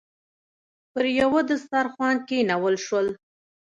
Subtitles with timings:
[0.91, 3.07] پر یوه دسترخوان کېنول شول.